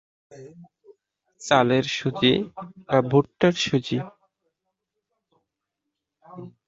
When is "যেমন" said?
0.31-0.59